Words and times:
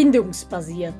Bindungsbasiert. 0.00 0.94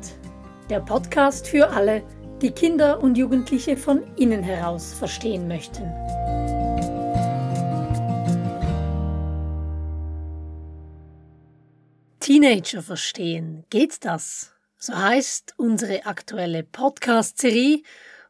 Der 0.69 0.81
Podcast 0.81 1.49
für 1.49 1.71
alle, 1.71 2.03
die 2.43 2.51
Kinder 2.51 3.03
und 3.03 3.17
Jugendliche 3.17 3.79
von 3.79 4.03
innen 4.17 4.43
heraus 4.43 4.93
verstehen 4.93 5.49
möchten. 5.49 5.85
Teenager 12.21 12.83
verstehen, 12.83 13.65
geht 13.71 14.05
das? 14.05 14.53
So 14.77 14.95
heißt 14.95 15.55
unsere 15.57 16.05
aktuelle 16.05 16.63
Podcast-Serie 16.63 17.81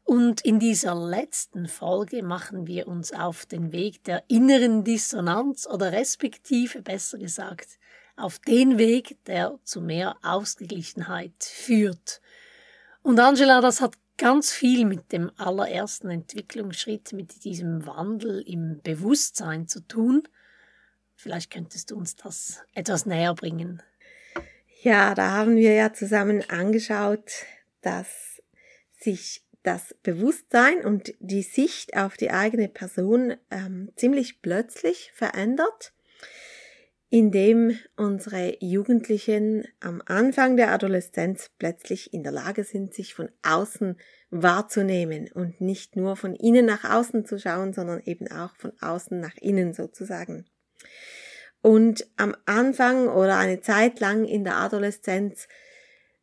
und 0.05 0.41
in 0.43 0.61
dieser 0.61 0.95
letzten 0.95 1.67
Folge 1.67 2.23
machen 2.23 2.69
wir 2.69 2.87
uns 2.87 3.13
auf 3.13 3.45
den 3.45 3.73
Weg 3.73 4.05
der 4.05 4.23
inneren 4.29 4.85
Dissonanz 4.85 5.67
oder 5.67 5.91
respektive 5.91 6.81
besser 6.81 7.19
gesagt 7.19 7.81
auf 8.21 8.39
den 8.39 8.79
Weg, 8.79 9.17
der 9.27 9.59
zu 9.65 9.81
mehr 9.81 10.17
Ausgeglichenheit 10.23 11.33
führt. 11.43 12.21
Und 13.03 13.19
Angela, 13.19 13.61
das 13.61 13.81
hat 13.81 13.95
ganz 14.19 14.53
viel 14.53 14.85
mit 14.85 15.13
dem 15.13 15.31
allerersten 15.39 16.11
Entwicklungsschritt, 16.11 17.13
mit 17.13 17.45
diesem 17.45 17.87
Wandel 17.87 18.43
im 18.43 18.81
Bewusstsein 18.83 19.67
zu 19.67 19.81
tun. 19.81 20.29
Vielleicht 21.17 21.51
könntest 21.51 21.91
du 21.91 21.97
uns 21.97 22.17
das 22.17 22.63
etwas 22.75 23.07
näher 23.07 23.35
bringen. 23.35 23.83
Ja, 24.83 25.15
da 25.15 25.31
haben 25.33 25.57
wir 25.57 25.73
ja 25.73 25.93
zusammen 25.93 26.43
angeschaut, 26.49 27.31
dass 27.81 28.43
sich 28.99 29.43
das 29.63 29.95
Bewusstsein 30.03 30.85
und 30.85 31.15
die 31.19 31.43
Sicht 31.43 31.97
auf 31.97 32.17
die 32.17 32.31
eigene 32.31 32.69
Person 32.69 33.37
ähm, 33.51 33.91
ziemlich 33.97 34.41
plötzlich 34.41 35.13
verändert 35.15 35.93
indem 37.11 37.77
unsere 37.97 38.57
Jugendlichen 38.61 39.67
am 39.81 40.01
Anfang 40.07 40.57
der 40.57 40.71
Adoleszenz 40.71 41.51
plötzlich 41.59 42.15
in 42.15 42.23
der 42.23 42.31
Lage 42.31 42.63
sind, 42.63 42.95
sich 42.95 43.15
von 43.15 43.29
außen 43.43 43.99
wahrzunehmen 44.31 45.29
und 45.35 45.61
nicht 45.61 45.97
nur 45.97 46.15
von 46.15 46.37
innen 46.37 46.67
nach 46.67 46.85
außen 46.85 47.27
zu 47.27 47.39
schauen, 47.39 47.73
sondern 47.73 48.01
eben 48.05 48.31
auch 48.31 48.55
von 48.55 48.73
außen 48.81 49.19
nach 49.19 49.37
innen 49.41 49.75
sozusagen. 49.75 50.47
Und 51.63 52.07
am 52.17 52.37
Anfang 52.47 53.09
oder 53.09 53.37
eine 53.39 53.61
Zeit 53.61 53.99
lang 53.99 54.25
in 54.25 54.45
der 54.45 54.59
Adoleszenz 54.59 55.49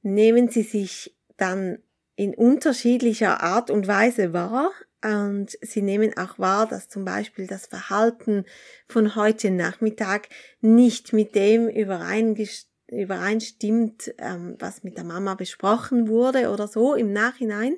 nehmen 0.02 0.48
sie 0.48 0.64
sich 0.64 1.18
dann 1.36 1.80
in 2.16 2.34
unterschiedlicher 2.34 3.44
Art 3.44 3.70
und 3.70 3.88
Weise 3.88 4.32
wahr, 4.32 4.72
und 5.04 5.58
sie 5.62 5.82
nehmen 5.82 6.18
auch 6.18 6.40
wahr, 6.40 6.68
dass 6.68 6.90
zum 6.90 7.06
Beispiel 7.06 7.46
das 7.46 7.68
Verhalten 7.68 8.46
von 8.88 9.16
heute 9.16 9.52
Nachmittag 9.52 10.30
nicht 10.60 11.14
mit 11.14 11.36
dem 11.36 11.70
übereinstimmt, 11.70 14.16
ähm, 14.18 14.56
was 14.60 14.84
mit 14.84 14.98
der 14.98 15.04
Mama 15.04 15.36
besprochen 15.36 16.08
wurde 16.08 16.50
oder 16.50 16.68
so 16.68 16.96
im 16.96 17.14
Nachhinein. 17.14 17.78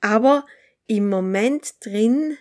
Aber 0.00 0.46
im 0.86 1.08
Moment 1.08 1.84
drin 1.84 2.38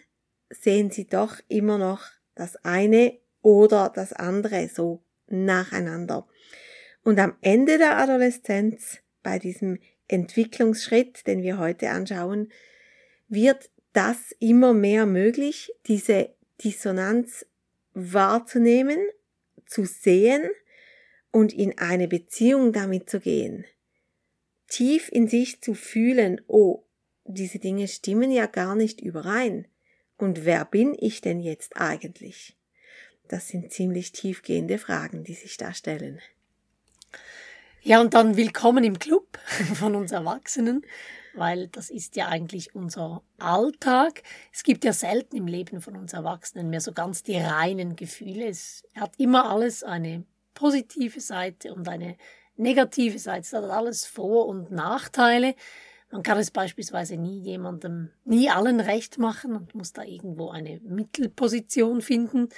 sehen 0.49 0.89
sie 0.89 1.07
doch 1.07 1.35
immer 1.49 1.77
noch 1.77 2.03
das 2.35 2.55
eine 2.63 3.19
oder 3.41 3.91
das 3.93 4.13
andere 4.13 4.69
so 4.69 5.03
nacheinander. 5.27 6.27
Und 7.03 7.19
am 7.19 7.35
Ende 7.41 7.77
der 7.77 7.97
Adoleszenz, 7.97 8.99
bei 9.23 9.39
diesem 9.39 9.79
Entwicklungsschritt, 10.07 11.25
den 11.27 11.41
wir 11.41 11.57
heute 11.57 11.89
anschauen, 11.89 12.51
wird 13.27 13.70
das 13.93 14.31
immer 14.39 14.73
mehr 14.73 15.05
möglich, 15.05 15.71
diese 15.87 16.29
Dissonanz 16.63 17.45
wahrzunehmen, 17.93 18.99
zu 19.65 19.85
sehen 19.85 20.49
und 21.31 21.53
in 21.53 21.77
eine 21.77 22.07
Beziehung 22.07 22.73
damit 22.73 23.09
zu 23.09 23.19
gehen. 23.19 23.65
Tief 24.67 25.09
in 25.11 25.27
sich 25.27 25.61
zu 25.61 25.73
fühlen, 25.73 26.41
oh, 26.47 26.83
diese 27.25 27.59
Dinge 27.59 27.87
stimmen 27.87 28.31
ja 28.31 28.45
gar 28.45 28.75
nicht 28.75 29.01
überein. 29.01 29.67
Und 30.17 30.45
wer 30.45 30.65
bin 30.65 30.95
ich 30.97 31.21
denn 31.21 31.39
jetzt 31.39 31.77
eigentlich? 31.77 32.55
Das 33.27 33.47
sind 33.47 33.71
ziemlich 33.71 34.11
tiefgehende 34.11 34.77
Fragen, 34.77 35.23
die 35.23 35.33
sich 35.33 35.57
da 35.57 35.73
stellen. 35.73 36.21
Ja, 37.81 37.99
und 37.99 38.13
dann 38.13 38.37
willkommen 38.37 38.83
im 38.83 38.99
Club 38.99 39.39
von 39.75 39.95
uns 39.95 40.11
Erwachsenen 40.11 40.85
weil 41.33 41.67
das 41.67 41.89
ist 41.89 42.15
ja 42.15 42.27
eigentlich 42.27 42.75
unser 42.75 43.23
Alltag. 43.37 44.23
Es 44.51 44.63
gibt 44.63 44.83
ja 44.83 44.93
selten 44.93 45.35
im 45.35 45.47
Leben 45.47 45.81
von 45.81 45.95
uns 45.95 46.13
Erwachsenen 46.13 46.69
mehr 46.69 46.81
so 46.81 46.91
ganz 46.91 47.23
die 47.23 47.37
reinen 47.37 47.95
Gefühle. 47.95 48.47
Es 48.47 48.83
hat 48.95 49.13
immer 49.17 49.49
alles 49.49 49.83
eine 49.83 50.25
positive 50.53 51.19
Seite 51.21 51.73
und 51.73 51.87
eine 51.87 52.17
negative 52.57 53.19
Seite. 53.19 53.41
Es 53.41 53.53
hat 53.53 53.63
alles 53.63 54.05
Vor- 54.05 54.47
und 54.47 54.71
Nachteile. 54.71 55.55
Man 56.11 56.23
kann 56.23 56.37
es 56.37 56.51
beispielsweise 56.51 57.15
nie 57.15 57.39
jemandem, 57.39 58.09
nie 58.25 58.49
allen 58.49 58.81
recht 58.81 59.17
machen 59.17 59.55
und 59.55 59.73
muss 59.75 59.93
da 59.93 60.03
irgendwo 60.03 60.49
eine 60.49 60.79
Mittelposition 60.81 62.01
finden. 62.01 62.49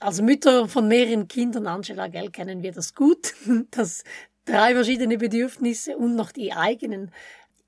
Als 0.00 0.22
Mütter 0.22 0.68
von 0.68 0.88
mehreren 0.88 1.28
Kindern, 1.28 1.66
Angela 1.66 2.08
Gell, 2.08 2.30
kennen 2.30 2.62
wir 2.62 2.72
das 2.72 2.94
gut, 2.94 3.34
dass 3.70 4.04
drei 4.46 4.74
verschiedene 4.74 5.18
Bedürfnisse 5.18 5.96
und 5.96 6.16
noch 6.16 6.32
die 6.32 6.52
eigenen 6.52 7.12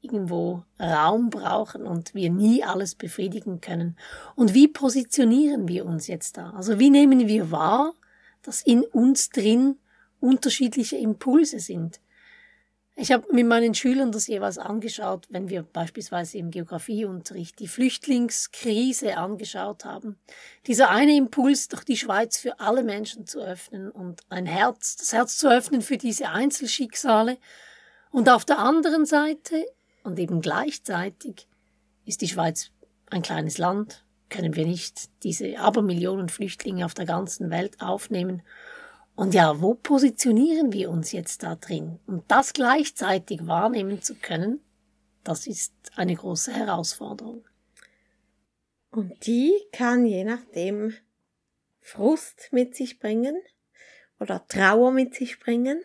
irgendwo 0.05 0.63
Raum 0.79 1.31
brauchen 1.31 1.87
und 1.87 2.15
wir 2.15 2.31
nie 2.31 2.63
alles 2.63 2.95
befriedigen 2.95 3.61
können. 3.61 3.97
Und 4.37 4.55
wie 4.55 4.69
positionieren 4.69 5.67
wir 5.67 5.87
uns 5.87 6.07
jetzt 6.07 6.37
da? 6.37 6.51
Also 6.51 6.79
wie 6.79 6.91
nehmen 6.91 7.27
wir 7.27 7.51
wahr, 7.51 7.95
dass 8.43 8.63
in 8.63 8.85
uns 8.85 9.31
drin 9.31 9.79
unterschiedliche 10.21 10.97
Impulse 10.97 11.59
sind? 11.59 12.01
Ich 12.97 13.11
habe 13.11 13.27
mit 13.33 13.45
meinen 13.45 13.75
Schülern 13.75 14.13
das 14.13 14.29
jeweils 14.29 14.57
angeschaut, 14.57 15.27
wenn 15.29 15.49
wir 15.49 15.65
beispielsweise 15.65 16.39
im 16.39 16.53
Geografieunterricht 16.53 17.59
die 17.59 17.67
Flüchtlingskrise 17.67 19.17
angeschaut 19.17 19.85
haben. 19.85 20.17
Dieser 20.69 20.91
eine 20.91 21.17
Impuls, 21.17 21.67
doch 21.67 21.83
die 21.83 21.97
Schweiz 21.97 22.39
für 22.39 22.61
alle 22.61 22.85
Menschen 22.85 23.27
zu 23.27 23.41
öffnen 23.41 23.91
und 23.91 24.23
ein 24.29 24.47
Herz, 24.47 24.95
das 24.95 25.13
Herz 25.13 25.37
zu 25.39 25.51
öffnen 25.51 25.83
für 25.83 25.97
diese 25.97 26.29
Einzelschicksale. 26.29 27.39
Und 28.13 28.29
auf 28.29 28.45
der 28.45 28.61
anderen 28.61 29.07
Seite 29.07 29.67
und 30.05 30.19
eben 30.19 30.41
gleichzeitig 30.41 31.49
ist 32.05 32.21
die 32.21 32.29
Schweiz 32.29 32.71
ein 33.11 33.23
kleines 33.23 33.59
Land, 33.59 34.05
können 34.29 34.55
wir 34.55 34.67
nicht 34.67 35.11
diese 35.23 35.59
Abermillionen 35.59 36.29
Flüchtlinge 36.29 36.85
auf 36.85 36.95
der 36.95 37.07
ganzen 37.07 37.51
Welt 37.51 37.81
aufnehmen. 37.81 38.43
Und 39.17 39.35
ja, 39.35 39.61
wo 39.61 39.75
positionieren 39.75 40.73
wir 40.73 40.91
uns 40.91 41.13
jetzt 41.13 41.43
da 41.43 41.55
drin? 41.55 42.01
Und 42.07 42.25
das 42.29 42.53
gleichzeitig 42.53 43.47
wahrnehmen 43.47 44.03
zu 44.03 44.15
können, 44.15 44.61
das 45.23 45.47
ist 45.47 45.73
eine 45.97 46.15
große 46.15 46.53
Herausforderung. 46.53 47.45
Und 48.91 49.27
die 49.27 49.53
kann 49.73 50.05
je 50.05 50.25
nachdem 50.25 50.95
Frust 51.81 52.49
mit 52.53 52.75
sich 52.77 52.99
bringen 52.99 53.37
oder 54.21 54.47
Trauer 54.47 54.93
mit 54.93 55.15
sich 55.15 55.39
bringen 55.39 55.81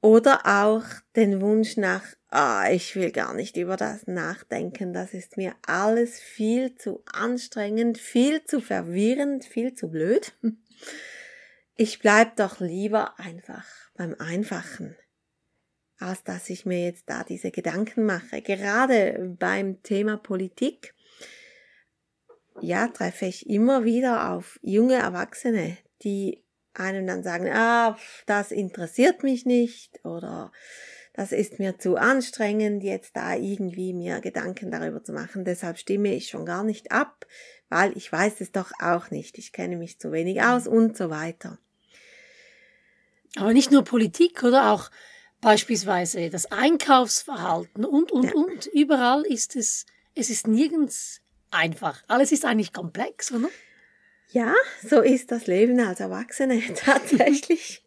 oder 0.00 0.46
auch 0.46 0.84
den 1.16 1.40
Wunsch 1.40 1.76
nach, 1.76 2.04
ah, 2.28 2.70
ich 2.70 2.94
will 2.94 3.10
gar 3.10 3.34
nicht 3.34 3.56
über 3.56 3.76
das 3.76 4.06
nachdenken, 4.06 4.92
das 4.92 5.12
ist 5.12 5.36
mir 5.36 5.54
alles 5.66 6.20
viel 6.20 6.76
zu 6.76 7.02
anstrengend, 7.12 7.98
viel 7.98 8.44
zu 8.44 8.60
verwirrend, 8.60 9.44
viel 9.44 9.74
zu 9.74 9.90
blöd. 9.90 10.34
Ich 11.76 11.98
bleib 11.98 12.36
doch 12.36 12.60
lieber 12.60 13.18
einfach 13.18 13.64
beim 13.94 14.14
Einfachen, 14.18 14.96
als 15.98 16.22
dass 16.22 16.48
ich 16.50 16.64
mir 16.66 16.84
jetzt 16.84 17.08
da 17.08 17.24
diese 17.24 17.50
Gedanken 17.50 18.04
mache. 18.04 18.42
Gerade 18.42 19.36
beim 19.38 19.82
Thema 19.82 20.16
Politik, 20.16 20.94
ja, 22.60 22.88
treffe 22.88 23.26
ich 23.26 23.48
immer 23.48 23.84
wieder 23.84 24.32
auf 24.32 24.58
junge 24.62 24.96
Erwachsene, 24.96 25.76
die 26.02 26.44
einem 26.74 27.06
dann 27.06 27.22
sagen, 27.22 27.48
ah, 27.52 27.96
das 28.26 28.52
interessiert 28.52 29.22
mich 29.22 29.46
nicht 29.46 30.04
oder 30.04 30.52
das 31.18 31.32
ist 31.32 31.58
mir 31.58 31.78
zu 31.78 31.96
anstrengend, 31.96 32.84
jetzt 32.84 33.16
da 33.16 33.34
irgendwie 33.34 33.92
mir 33.92 34.20
Gedanken 34.20 34.70
darüber 34.70 35.02
zu 35.02 35.12
machen. 35.12 35.44
Deshalb 35.44 35.76
stimme 35.76 36.14
ich 36.14 36.28
schon 36.28 36.46
gar 36.46 36.62
nicht 36.62 36.92
ab, 36.92 37.26
weil 37.68 37.96
ich 37.96 38.12
weiß 38.12 38.40
es 38.40 38.52
doch 38.52 38.70
auch 38.80 39.10
nicht. 39.10 39.36
Ich 39.36 39.52
kenne 39.52 39.76
mich 39.76 39.98
zu 39.98 40.12
wenig 40.12 40.42
aus 40.42 40.68
und 40.68 40.96
so 40.96 41.10
weiter. 41.10 41.58
Aber 43.36 43.52
nicht 43.52 43.72
nur 43.72 43.82
Politik 43.82 44.44
oder 44.44 44.70
auch 44.70 44.90
beispielsweise 45.40 46.30
das 46.30 46.52
Einkaufsverhalten 46.52 47.84
und, 47.84 48.12
und, 48.12 48.26
ja. 48.26 48.32
und. 48.34 48.66
Überall 48.66 49.22
ist 49.22 49.56
es, 49.56 49.86
es 50.14 50.30
ist 50.30 50.46
nirgends 50.46 51.20
einfach. 51.50 52.02
Alles 52.06 52.32
ist 52.32 52.44
eigentlich 52.44 52.72
komplex, 52.72 53.32
oder? 53.32 53.48
Ja, 54.30 54.54
so 54.86 55.00
ist 55.00 55.32
das 55.32 55.46
Leben 55.46 55.80
als 55.80 56.00
Erwachsene 56.00 56.60
tatsächlich. 56.74 57.82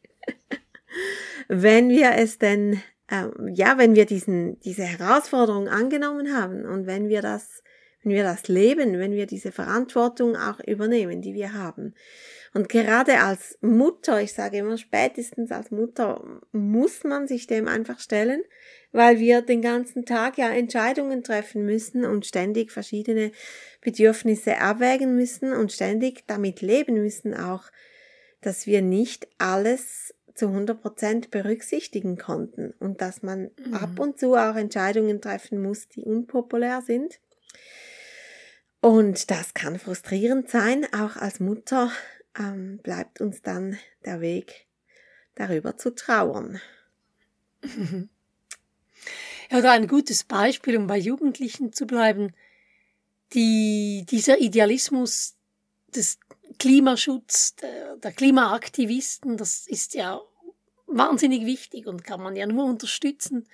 wenn 1.48 1.90
wir 1.90 2.14
es 2.16 2.40
denn, 2.40 2.82
äh, 3.08 3.28
ja, 3.54 3.78
wenn 3.78 3.96
wir 3.96 4.06
diesen, 4.06 4.60
diese 4.62 4.84
Herausforderung 4.84 5.68
angenommen 5.68 6.36
haben 6.36 6.66
und 6.66 6.88
wenn 6.88 7.10
wir 7.10 7.22
das, 7.22 7.64
wenn 8.04 8.14
wir 8.14 8.24
das 8.24 8.48
leben, 8.48 8.98
wenn 8.98 9.12
wir 9.12 9.28
diese 9.28 9.52
Verantwortung 9.52 10.36
auch 10.36 10.60
übernehmen, 10.66 11.22
die 11.22 11.36
wir 11.36 11.54
haben. 11.54 11.94
Und 12.54 12.68
gerade 12.68 13.20
als 13.20 13.58
Mutter, 13.62 14.22
ich 14.22 14.34
sage 14.34 14.58
immer 14.58 14.78
spätestens 14.78 15.52
als 15.52 15.72
Mutter, 15.72 16.42
muss 16.52 17.04
man 17.06 17.28
sich 17.28 17.48
dem 17.48 17.68
einfach 17.68 18.00
stellen, 18.00 18.44
weil 18.92 19.20
wir 19.20 19.42
den 19.42 19.62
ganzen 19.62 20.06
Tag 20.06 20.38
ja 20.38 20.50
Entscheidungen 20.50 21.24
treffen 21.24 21.66
müssen 21.66 22.04
und 22.04 22.26
ständig 22.26 22.72
verschiedene 22.72 23.32
Bedürfnisse 23.80 24.58
abwägen 24.58 25.16
müssen 25.16 25.54
und 25.54 25.72
ständig 25.72 26.26
damit 26.28 26.62
leben 26.62 26.96
müssen 26.96 27.34
auch, 27.34 27.72
dass 28.42 28.66
wir 28.66 28.82
nicht 28.82 29.30
alles 29.38 30.14
zu 30.36 30.48
100 30.48 30.82
Prozent 30.82 31.32
berücksichtigen 31.32 32.18
konnten 32.18 32.74
und 32.80 33.02
dass 33.02 33.24
man 33.24 33.52
mhm. 33.66 33.74
ab 33.74 34.00
und 34.00 34.20
zu 34.20 34.36
auch 34.36 34.56
Entscheidungen 34.56 35.22
treffen 35.22 35.62
muss, 35.62 35.88
die 35.88 36.04
unpopulär 36.04 36.82
sind. 36.82 37.20
Und 38.82 39.30
das 39.30 39.54
kann 39.54 39.78
frustrierend 39.78 40.50
sein. 40.50 40.88
Auch 40.92 41.16
als 41.16 41.40
Mutter 41.40 41.92
ähm, 42.38 42.80
bleibt 42.80 43.22
uns 43.22 43.42
dann 43.42 43.78
der 44.06 44.22
Weg, 44.22 44.68
darüber 45.36 45.78
zu 45.78 45.94
trauern. 45.94 46.62
Ja, 49.52 49.60
da 49.60 49.74
ein 49.74 49.88
gutes 49.88 50.24
Beispiel, 50.24 50.78
um 50.78 50.88
bei 50.88 50.98
Jugendlichen 50.98 51.74
zu 51.74 51.86
bleiben. 51.86 52.34
Die, 53.34 54.06
dieser 54.10 54.40
Idealismus 54.40 55.36
des 55.94 56.20
Klimaschutz, 56.58 57.56
der, 57.58 57.98
der 57.98 58.14
Klimaaktivisten, 58.14 59.36
das 59.36 59.68
ist 59.68 59.94
ja 59.94 60.22
wahnsinnig 60.88 61.46
wichtig 61.46 61.88
und 61.88 62.04
kann 62.04 62.22
man 62.22 62.36
ja 62.38 62.46
nur 62.46 62.66
unterstützen. 62.66 63.48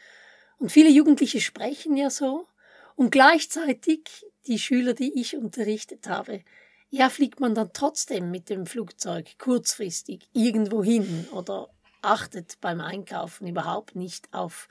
Und 0.60 0.72
viele 0.72 0.90
Jugendliche 0.90 1.42
sprechen 1.42 1.98
ja 1.98 2.10
so. 2.10 2.48
Und 2.96 3.12
gleichzeitig 3.12 4.26
die 4.46 4.60
Schüler, 4.60 4.94
die 4.94 5.20
ich 5.20 5.36
unterrichtet 5.36 6.08
habe, 6.08 6.44
ja, 6.90 7.10
fliegt 7.10 7.40
man 7.40 7.56
dann 7.56 7.72
trotzdem 7.74 8.32
mit 8.32 8.50
dem 8.50 8.66
Flugzeug 8.66 9.38
kurzfristig 9.38 10.30
irgendwo 10.34 10.84
hin 10.84 11.28
oder 11.32 11.70
achtet 12.02 12.60
beim 12.62 12.82
Einkaufen 12.82 13.48
überhaupt 13.48 13.96
nicht 13.96 14.34
auf 14.34 14.68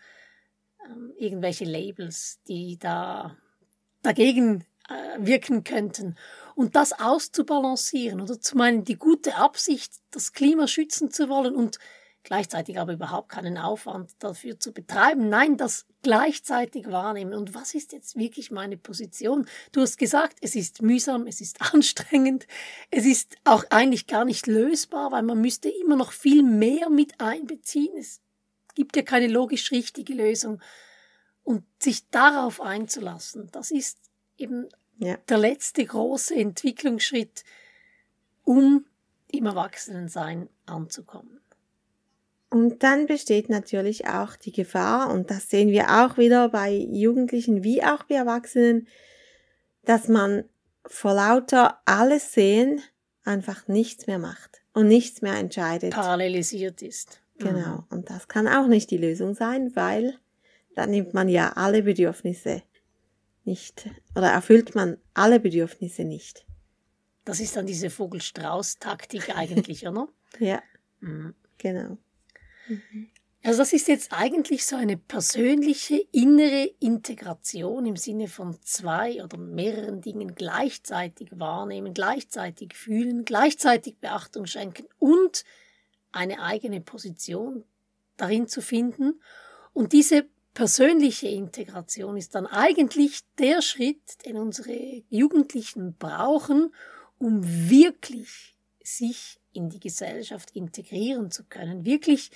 ähm, 0.89 1.13
irgendwelche 1.19 1.65
Labels, 1.65 2.41
die 2.49 2.79
da 2.79 3.37
dagegen 4.03 4.65
äh, 4.89 5.19
wirken 5.19 5.65
könnten. 5.65 6.17
Und 6.55 6.77
das 6.77 6.93
auszubalancieren 6.99 8.21
oder 8.21 8.41
zu 8.41 8.57
meinen, 8.57 8.85
die 8.85 8.97
gute 8.97 9.37
Absicht, 9.37 9.93
das 10.11 10.33
Klima 10.33 10.69
schützen 10.69 11.11
zu 11.11 11.29
wollen 11.29 11.55
und 11.55 11.79
gleichzeitig 12.26 12.81
aber 12.81 12.93
überhaupt 12.93 13.28
keinen 13.28 13.56
Aufwand 13.56 14.11
dafür 14.19 14.58
zu 14.58 14.73
betreiben. 14.73 15.28
Nein, 15.28 15.56
das 15.56 15.87
gleichzeitig 16.02 16.90
wahrnehmen. 16.90 17.32
Und 17.34 17.55
was 17.55 17.73
ist 17.73 17.93
jetzt 17.93 18.17
wirklich 18.17 18.50
meine 18.50 18.76
Position? 18.76 19.46
Du 19.70 19.81
hast 19.81 19.96
gesagt, 19.96 20.38
es 20.40 20.56
ist 20.56 20.82
mühsam, 20.82 21.28
es 21.28 21.40
ist 21.40 21.61
anstrengend, 21.73 22.49
es 22.90 23.06
ist 23.06 23.37
auch 23.44 23.64
eigentlich 23.70 24.08
gar 24.08 24.25
nicht 24.25 24.49
lösbar, 24.49 25.12
weil 25.12 25.23
man 25.23 25.40
müsste 25.40 25.69
immer 25.69 25.94
noch 25.94 26.11
viel 26.11 26.43
mehr 26.43 26.90
mit 26.90 27.20
einbeziehen. 27.20 27.96
Es 27.96 28.20
gibt 28.75 28.96
ja 28.96 29.02
keine 29.02 29.28
logisch 29.28 29.70
richtige 29.70 30.12
Lösung. 30.12 30.61
Und 31.44 31.62
sich 31.81 32.11
darauf 32.11 32.61
einzulassen, 32.61 33.50
das 33.52 33.70
ist 33.70 33.99
eben 34.37 34.69
ja. 34.99 35.17
der 35.28 35.38
letzte 35.38 35.84
große 35.84 36.34
Entwicklungsschritt, 36.34 37.44
um 38.43 38.84
im 39.31 39.46
Erwachsenensein 39.46 40.49
anzukommen. 40.67 41.40
Und 42.49 42.83
dann 42.83 43.07
besteht 43.07 43.49
natürlich 43.49 44.07
auch 44.07 44.37
die 44.37 44.53
Gefahr, 44.53 45.11
und 45.11 45.31
das 45.31 45.51
sehen 45.51 45.71
wir 45.71 46.05
auch 46.05 46.17
wieder 46.17 46.49
bei 46.49 46.73
Jugendlichen 46.73 47.65
wie 47.65 47.83
auch 47.83 48.05
bei 48.05 48.15
Erwachsenen, 48.15 48.87
dass 49.85 50.09
man 50.09 50.45
vor 50.85 51.15
lauter 51.15 51.81
alles 51.85 52.33
sehen 52.33 52.81
einfach 53.25 53.67
nichts 53.67 54.07
mehr 54.07 54.19
macht 54.19 54.63
und 54.73 54.87
nichts 54.89 55.23
mehr 55.23 55.35
entscheidet. 55.35 55.93
Parallelisiert 55.93 56.83
ist. 56.83 57.21
Genau. 57.39 57.79
Mhm. 57.79 57.85
Und 57.91 58.11
das 58.11 58.29
kann 58.29 58.49
auch 58.49 58.69
nicht 58.69 58.91
die 58.91 58.97
Lösung 58.97 59.35
sein, 59.35 59.75
weil 59.75 60.19
dann 60.75 60.91
nimmt 60.91 61.15
man 61.15 61.29
ja 61.29 61.53
alle 61.55 61.83
Bedürfnisse 61.83 62.63
nicht 63.45 63.89
oder 64.15 64.29
erfüllt 64.29 64.75
man 64.75 64.99
alle 65.15 65.41
Bedürfnisse 65.41 66.05
nicht. 66.05 66.47
Das 67.25 67.41
ist 67.41 67.57
dann 67.57 67.67
diese 67.67 67.91
Vogelstrauß-Taktik 67.91 69.37
eigentlich, 69.37 69.87
oder? 69.87 70.09
Ja. 70.39 70.63
Mhm. 71.01 71.35
Genau. 71.59 71.97
Also 73.43 73.59
das 73.59 73.73
ist 73.73 73.87
jetzt 73.87 74.13
eigentlich 74.13 74.67
so 74.67 74.75
eine 74.75 74.97
persönliche 74.97 76.05
innere 76.11 76.65
Integration 76.81 77.87
im 77.87 77.97
Sinne 77.97 78.27
von 78.27 78.61
zwei 78.63 79.23
oder 79.23 79.39
mehreren 79.39 80.01
Dingen 80.01 80.35
gleichzeitig 80.35 81.29
wahrnehmen, 81.39 81.95
gleichzeitig 81.95 82.75
fühlen, 82.75 83.25
gleichzeitig 83.25 83.99
Beachtung 83.99 84.47
schenken 84.47 84.87
und 84.99 85.45
eine 86.11 86.43
eigene 86.43 86.81
Position 86.81 87.63
darin 88.17 88.49
zu 88.49 88.63
finden. 88.63 89.21
Und 89.73 89.93
diese 89.93 90.27
persönliche 90.55 91.29
Integration 91.29 92.17
ist 92.17 92.35
dann 92.35 92.47
eigentlich 92.47 93.21
der 93.39 93.62
Schritt, 93.62 94.25
den 94.25 94.39
unsere 94.39 95.05
Jugendlichen 95.09 95.95
brauchen, 95.99 96.75
um 97.19 97.43
wirklich 97.71 98.57
sich 98.83 99.39
in 99.53 99.69
die 99.69 99.81
Gesellschaft 99.81 100.51
integrieren 100.53 101.31
zu 101.31 101.45
können, 101.45 101.85
wirklich 101.85 102.31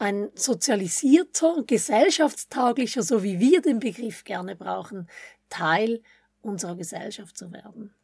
ein 0.00 0.30
sozialisierter, 0.34 1.62
gesellschaftstauglicher, 1.66 3.02
so 3.02 3.22
wie 3.22 3.38
wir 3.38 3.60
den 3.60 3.80
Begriff 3.80 4.24
gerne 4.24 4.56
brauchen, 4.56 5.08
Teil 5.50 6.02
unserer 6.40 6.74
Gesellschaft 6.74 7.36
zu 7.36 7.52
werden. 7.52 7.94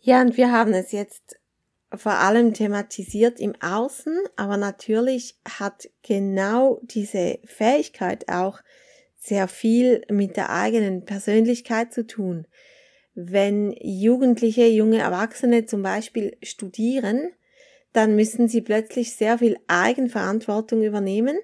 Ja, 0.00 0.20
und 0.20 0.36
wir 0.36 0.52
haben 0.52 0.72
es 0.72 0.92
jetzt 0.92 1.40
vor 1.92 2.12
allem 2.12 2.54
thematisiert 2.54 3.40
im 3.40 3.54
Außen, 3.60 4.16
aber 4.36 4.56
natürlich 4.56 5.36
hat 5.58 5.88
genau 6.02 6.80
diese 6.82 7.40
Fähigkeit 7.44 8.28
auch 8.28 8.60
sehr 9.16 9.48
viel 9.48 10.02
mit 10.08 10.36
der 10.36 10.50
eigenen 10.50 11.04
Persönlichkeit 11.04 11.92
zu 11.92 12.06
tun. 12.06 12.46
Wenn 13.14 13.72
Jugendliche, 13.80 14.66
junge 14.66 14.98
Erwachsene 14.98 15.66
zum 15.66 15.82
Beispiel 15.82 16.36
studieren, 16.42 17.32
dann 17.96 18.14
müssen 18.14 18.46
sie 18.48 18.60
plötzlich 18.60 19.16
sehr 19.16 19.38
viel 19.38 19.58
Eigenverantwortung 19.68 20.82
übernehmen 20.82 21.38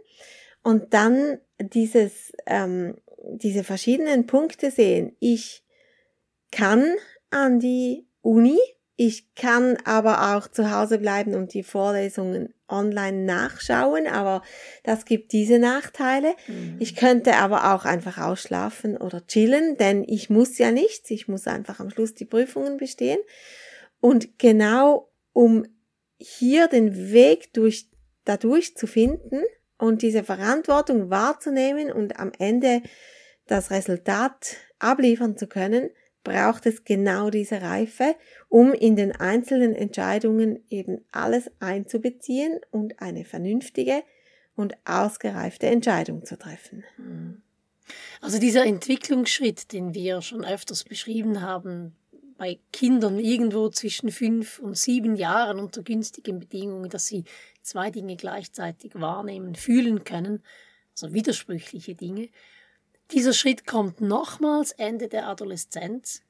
und 0.63 0.93
dann 0.93 1.39
dieses, 1.59 2.33
ähm, 2.47 2.97
diese 3.35 3.65
verschiedenen 3.65 4.27
Punkte 4.27 4.71
sehen. 4.71 5.17
Ich 5.19 5.65
kann 6.51 6.95
an 7.31 7.59
die 7.59 8.07
Uni, 8.21 8.59
ich 8.97 9.35
kann 9.35 9.79
aber 9.85 10.37
auch 10.37 10.47
zu 10.47 10.71
Hause 10.71 10.99
bleiben 10.99 11.35
und 11.35 11.55
die 11.55 11.63
Vorlesungen 11.63 12.53
online 12.69 13.25
nachschauen, 13.25 14.07
aber 14.07 14.43
das 14.85 15.07
gibt 15.07 15.33
diese 15.33 15.59
Nachteile. 15.59 16.35
Mhm. 16.47 16.77
Ich 16.79 16.97
könnte 16.97 17.37
aber 17.37 17.75
auch 17.75 17.87
einfach 17.87 18.19
ausschlafen 18.19 18.99
oder 18.99 19.27
chillen, 19.27 19.79
denn 19.79 20.05
ich 20.07 20.29
muss 20.29 20.59
ja 20.59 20.71
nichts, 20.71 21.11
ich 21.11 21.29
muss 21.29 21.47
einfach 21.47 21.81
am 21.81 21.89
Schluss 21.89 22.13
die 22.13 22.27
Prüfungen 22.27 22.77
bestehen. 22.77 23.19
Und 24.01 24.39
genau 24.39 25.11
um 25.33 25.67
hier 26.23 26.69
den 26.69 27.13
Weg 27.13 27.53
durch, 27.53 27.89
dadurch 28.25 28.77
zu 28.77 28.87
finden 28.87 29.43
und 29.79 30.03
diese 30.03 30.25
Verantwortung 30.25 31.11
wahrzunehmen 31.11 31.91
und 31.91 32.19
am 32.19 32.33
Ende 32.39 32.83
das 33.47 33.71
Resultat 33.71 34.57
abliefern 34.79 35.37
zu 35.37 35.47
können, 35.47 35.91
braucht 36.25 36.67
es 36.67 36.85
genau 36.85 37.31
diese 37.31 37.63
Reife, 37.63 38.15
um 38.49 38.73
in 38.73 38.97
den 38.97 39.13
einzelnen 39.13 39.75
Entscheidungen 39.75 40.65
eben 40.71 41.05
alles 41.11 41.51
einzubeziehen 41.59 42.61
und 42.71 43.01
eine 43.01 43.25
vernünftige 43.25 44.03
und 44.55 44.77
ausgereifte 44.85 45.67
Entscheidung 45.67 46.25
zu 46.25 46.39
treffen. 46.39 46.85
Also 48.21 48.39
dieser 48.39 48.65
Entwicklungsschritt, 48.65 49.73
den 49.73 49.95
wir 49.95 50.23
schon 50.23 50.45
öfters 50.45 50.85
beschrieben 50.85 51.43
haben, 51.43 51.97
bei 52.43 52.59
Kindern 52.73 53.21
irgendwo 53.21 53.69
zwischen 53.69 54.11
fünf 54.11 54.59
und 54.59 54.77
sieben 54.77 55.15
Jahren 55.15 55.61
unter 55.61 55.85
günstigen 55.85 56.41
Bedingungen, 56.41 56.91
dass 56.91 57.07
sie 57.07 57.23
zwei 57.63 57.93
Dinge 57.93 58.17
gleichzeitig 58.17 58.97
wahrnehmen, 58.97 59.55
fühlen 59.55 60.03
können, 60.03 60.43
also 60.91 61.15
widersprüchliche 61.15 61.95
Dinge. 61.95 62.31
Dieser 63.13 63.33
Schritt 63.33 63.65
kommt 63.65 64.01
nochmals 64.01 64.73
Ende 64.73 65.07
der 65.07 65.29
Adoleszenz. 65.29 66.23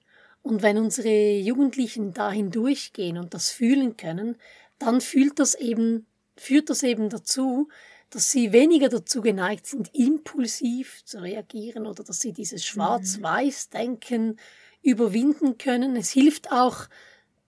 Und 0.42 0.60
wenn 0.60 0.76
unsere 0.76 1.38
Jugendlichen 1.38 2.12
dahin 2.12 2.50
durchgehen 2.50 3.16
und 3.16 3.32
das 3.32 3.48
fühlen 3.48 3.96
können, 3.96 4.36
dann 4.78 5.00
fühlt 5.00 5.38
das 5.38 5.54
eben, 5.54 6.04
führt 6.36 6.68
das 6.68 6.82
eben 6.82 7.08
dazu, 7.08 7.70
dass 8.10 8.30
sie 8.30 8.52
weniger 8.52 8.90
dazu 8.90 9.22
geneigt 9.22 9.66
sind, 9.66 9.88
impulsiv 9.94 11.02
zu 11.06 11.22
reagieren 11.22 11.86
oder 11.86 12.04
dass 12.04 12.20
sie 12.20 12.34
dieses 12.34 12.60
mhm. 12.60 12.66
Schwarz-Weiß-Denken 12.66 14.36
überwinden 14.82 15.58
können. 15.58 15.96
Es 15.96 16.10
hilft 16.10 16.52
auch 16.52 16.88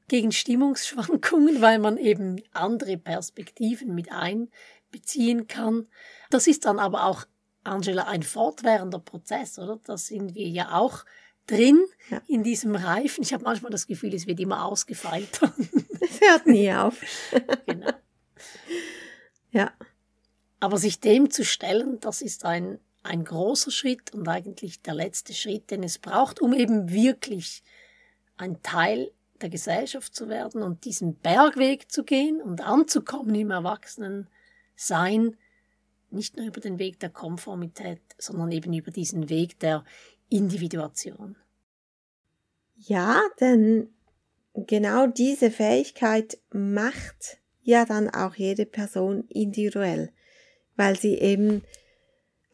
gegen 0.08 0.32
Stimmungsschwankungen, 0.32 1.60
weil 1.60 1.78
man 1.78 1.96
eben 1.96 2.42
andere 2.52 2.96
Perspektiven 2.96 3.94
mit 3.94 4.10
einbeziehen 4.12 5.46
kann. 5.46 5.88
Das 6.30 6.46
ist 6.46 6.64
dann 6.64 6.78
aber 6.78 7.06
auch, 7.06 7.24
Angela, 7.64 8.04
ein 8.04 8.22
fortwährender 8.22 8.98
Prozess, 8.98 9.58
oder? 9.58 9.80
Da 9.84 9.96
sind 9.96 10.34
wir 10.34 10.46
ja 10.48 10.72
auch 10.72 11.04
drin 11.46 11.82
ja. 12.10 12.20
in 12.26 12.42
diesem 12.42 12.74
Reifen. 12.76 13.22
Ich 13.22 13.32
habe 13.32 13.44
manchmal 13.44 13.70
das 13.70 13.86
Gefühl, 13.86 14.14
es 14.14 14.26
wird 14.26 14.40
immer 14.40 14.64
ausgefeilter. 14.64 15.52
Es 16.00 16.20
hört 16.20 16.46
nie 16.46 16.72
auf. 16.72 17.00
genau. 17.66 17.92
Ja. 19.50 19.72
Aber 20.60 20.78
sich 20.78 21.00
dem 21.00 21.30
zu 21.30 21.44
stellen, 21.44 22.00
das 22.00 22.20
ist 22.22 22.44
ein, 22.44 22.78
ein 23.04 23.24
großer 23.24 23.70
Schritt 23.70 24.12
und 24.12 24.26
eigentlich 24.28 24.82
der 24.82 24.94
letzte 24.94 25.34
Schritt, 25.34 25.70
den 25.70 25.82
es 25.82 25.98
braucht, 25.98 26.40
um 26.40 26.52
eben 26.52 26.90
wirklich 26.90 27.62
ein 28.36 28.62
Teil 28.62 29.12
der 29.40 29.50
Gesellschaft 29.50 30.14
zu 30.14 30.28
werden 30.28 30.62
und 30.62 30.84
diesen 30.84 31.16
Bergweg 31.16 31.92
zu 31.92 32.02
gehen 32.04 32.40
und 32.40 32.62
anzukommen 32.62 33.34
im 33.34 33.50
Erwachsenensein, 33.50 35.36
nicht 36.10 36.36
nur 36.36 36.46
über 36.46 36.60
den 36.60 36.78
Weg 36.78 36.98
der 37.00 37.10
Konformität, 37.10 38.00
sondern 38.18 38.50
eben 38.52 38.72
über 38.72 38.90
diesen 38.90 39.28
Weg 39.28 39.58
der 39.58 39.84
Individuation. 40.30 41.36
Ja, 42.76 43.20
denn 43.40 43.92
genau 44.54 45.06
diese 45.08 45.50
Fähigkeit 45.50 46.38
macht 46.50 47.38
ja 47.62 47.84
dann 47.84 48.08
auch 48.08 48.34
jede 48.34 48.64
Person 48.64 49.24
individuell, 49.28 50.12
weil 50.76 50.96
sie 50.98 51.18
eben 51.18 51.62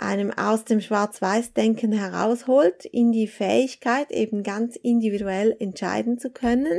einem 0.01 0.31
aus 0.31 0.65
dem 0.65 0.81
Schwarz-Weiß-Denken 0.81 1.93
herausholt, 1.93 2.85
in 2.85 3.13
die 3.13 3.27
Fähigkeit, 3.27 4.11
eben 4.11 4.43
ganz 4.43 4.77
individuell 4.77 5.55
entscheiden 5.59 6.19
zu 6.19 6.31
können. 6.31 6.79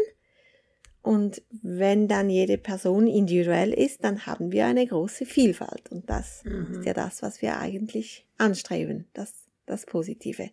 Und 1.01 1.41
wenn 1.63 2.07
dann 2.07 2.29
jede 2.29 2.57
Person 2.57 3.07
individuell 3.07 3.73
ist, 3.73 4.03
dann 4.03 4.25
haben 4.25 4.51
wir 4.51 4.65
eine 4.65 4.85
große 4.85 5.25
Vielfalt. 5.25 5.91
Und 5.91 6.09
das 6.09 6.43
mhm. 6.43 6.79
ist 6.79 6.85
ja 6.85 6.93
das, 6.93 7.21
was 7.23 7.41
wir 7.41 7.57
eigentlich 7.57 8.27
anstreben, 8.37 9.07
das, 9.13 9.33
das 9.65 9.85
Positive. 9.85 10.49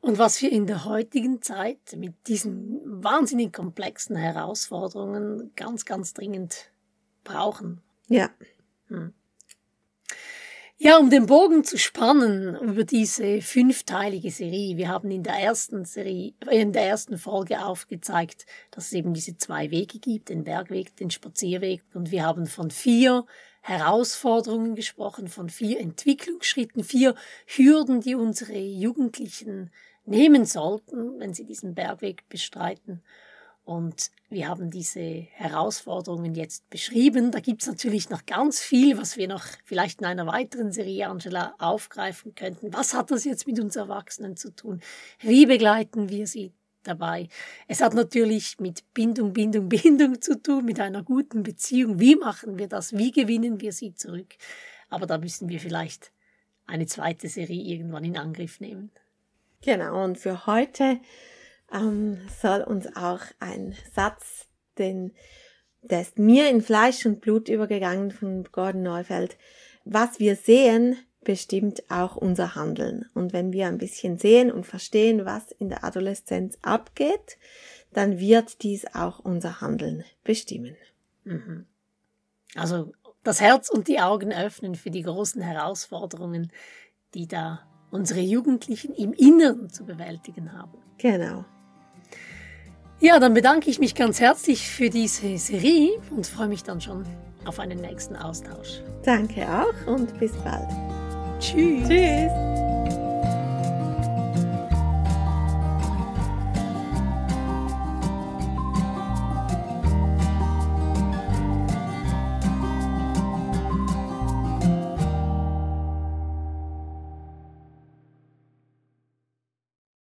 Und 0.00 0.18
was 0.18 0.40
wir 0.42 0.52
in 0.52 0.66
der 0.66 0.84
heutigen 0.84 1.42
Zeit 1.42 1.96
mit 1.96 2.14
diesen 2.28 2.80
wahnsinnig 3.02 3.52
komplexen 3.52 4.14
Herausforderungen 4.16 5.52
ganz, 5.56 5.84
ganz 5.84 6.14
dringend 6.14 6.70
brauchen. 7.24 7.80
Ja. 8.08 8.30
Hm. 8.88 9.12
Ja, 10.78 10.98
um 10.98 11.08
den 11.08 11.24
Bogen 11.24 11.64
zu 11.64 11.78
spannen 11.78 12.54
über 12.54 12.84
diese 12.84 13.40
fünfteilige 13.40 14.30
Serie. 14.30 14.76
Wir 14.76 14.88
haben 14.88 15.10
in 15.10 15.22
der 15.22 15.32
ersten 15.32 15.86
Serie, 15.86 16.34
äh, 16.46 16.60
in 16.60 16.74
der 16.74 16.82
ersten 16.82 17.16
Folge 17.16 17.64
aufgezeigt, 17.64 18.44
dass 18.72 18.88
es 18.88 18.92
eben 18.92 19.14
diese 19.14 19.38
zwei 19.38 19.70
Wege 19.70 19.98
gibt, 19.98 20.28
den 20.28 20.44
Bergweg, 20.44 20.94
den 20.96 21.10
Spazierweg. 21.10 21.82
Und 21.94 22.10
wir 22.10 22.24
haben 22.26 22.44
von 22.44 22.70
vier 22.70 23.24
Herausforderungen 23.62 24.74
gesprochen, 24.74 25.28
von 25.28 25.48
vier 25.48 25.80
Entwicklungsschritten, 25.80 26.84
vier 26.84 27.14
Hürden, 27.46 28.02
die 28.02 28.14
unsere 28.14 28.58
Jugendlichen 28.58 29.70
nehmen 30.04 30.44
sollten, 30.44 31.18
wenn 31.18 31.32
sie 31.32 31.46
diesen 31.46 31.74
Bergweg 31.74 32.28
bestreiten. 32.28 33.02
Und 33.66 34.12
wir 34.30 34.46
haben 34.46 34.70
diese 34.70 35.00
Herausforderungen 35.00 36.36
jetzt 36.36 36.70
beschrieben. 36.70 37.32
Da 37.32 37.40
gibt 37.40 37.62
es 37.62 37.68
natürlich 37.68 38.10
noch 38.10 38.24
ganz 38.24 38.60
viel, 38.60 38.96
was 38.96 39.16
wir 39.16 39.26
noch 39.26 39.42
vielleicht 39.64 40.00
in 40.00 40.06
einer 40.06 40.24
weiteren 40.28 40.70
Serie, 40.70 41.08
Angela, 41.08 41.52
aufgreifen 41.58 42.36
könnten. 42.36 42.72
Was 42.72 42.94
hat 42.94 43.10
das 43.10 43.24
jetzt 43.24 43.44
mit 43.48 43.58
uns 43.58 43.74
Erwachsenen 43.74 44.36
zu 44.36 44.54
tun? 44.54 44.80
Wie 45.18 45.46
begleiten 45.46 46.10
wir 46.10 46.28
sie 46.28 46.52
dabei? 46.84 47.28
Es 47.66 47.80
hat 47.80 47.92
natürlich 47.92 48.60
mit 48.60 48.84
Bindung, 48.94 49.32
Bindung, 49.32 49.68
Bindung 49.68 50.22
zu 50.22 50.40
tun, 50.40 50.64
mit 50.64 50.78
einer 50.78 51.02
guten 51.02 51.42
Beziehung. 51.42 51.98
Wie 51.98 52.14
machen 52.14 52.60
wir 52.60 52.68
das? 52.68 52.96
Wie 52.96 53.10
gewinnen 53.10 53.60
wir 53.60 53.72
sie 53.72 53.94
zurück? 53.94 54.36
Aber 54.90 55.06
da 55.06 55.18
müssen 55.18 55.48
wir 55.48 55.58
vielleicht 55.58 56.12
eine 56.66 56.86
zweite 56.86 57.28
Serie 57.28 57.64
irgendwann 57.64 58.04
in 58.04 58.16
Angriff 58.16 58.60
nehmen. 58.60 58.92
Genau, 59.62 60.04
und 60.04 60.18
für 60.18 60.46
heute 60.46 61.00
ähm, 61.72 62.18
soll 62.40 62.62
uns 62.62 62.86
auch 62.96 63.20
ein 63.40 63.74
Satz, 63.94 64.46
den, 64.78 65.12
der 65.82 66.02
ist 66.02 66.18
mir 66.18 66.48
in 66.48 66.62
Fleisch 66.62 67.06
und 67.06 67.20
Blut 67.20 67.48
übergegangen 67.48 68.10
von 68.10 68.44
Gordon 68.52 68.82
Neufeld. 68.82 69.36
Was 69.84 70.18
wir 70.18 70.36
sehen, 70.36 70.96
bestimmt 71.26 71.82
auch 71.90 72.16
unser 72.16 72.54
Handeln. 72.54 73.06
Und 73.14 73.32
wenn 73.32 73.52
wir 73.52 73.66
ein 73.66 73.78
bisschen 73.78 74.16
sehen 74.16 74.50
und 74.50 74.64
verstehen, 74.64 75.24
was 75.24 75.50
in 75.52 75.68
der 75.68 75.84
Adoleszenz 75.84 76.56
abgeht, 76.62 77.36
dann 77.92 78.18
wird 78.18 78.62
dies 78.62 78.86
auch 78.94 79.18
unser 79.18 79.60
Handeln 79.60 80.04
bestimmen. 80.22 80.76
Mhm. 81.24 81.66
Also 82.54 82.92
das 83.24 83.40
Herz 83.40 83.68
und 83.68 83.88
die 83.88 84.00
Augen 84.00 84.32
öffnen 84.32 84.76
für 84.76 84.90
die 84.90 85.02
großen 85.02 85.42
Herausforderungen, 85.42 86.52
die 87.14 87.26
da 87.26 87.60
unsere 87.90 88.20
Jugendlichen 88.20 88.94
im 88.94 89.12
Inneren 89.12 89.68
zu 89.68 89.84
bewältigen 89.84 90.52
haben. 90.52 90.78
Genau. 90.98 91.44
Ja, 93.00 93.18
dann 93.18 93.34
bedanke 93.34 93.68
ich 93.68 93.78
mich 93.78 93.94
ganz 93.94 94.20
herzlich 94.20 94.68
für 94.68 94.88
diese 94.88 95.36
Serie 95.36 95.90
und 96.10 96.26
freue 96.26 96.48
mich 96.48 96.62
dann 96.62 96.80
schon 96.80 97.04
auf 97.44 97.58
einen 97.60 97.80
nächsten 97.80 98.16
Austausch. 98.16 98.80
Danke 99.04 99.46
auch 99.46 99.86
und 99.86 100.18
bis 100.18 100.32
bald. 100.38 100.68
Tschüss. 101.38 101.86
Tschüss. 101.86 102.75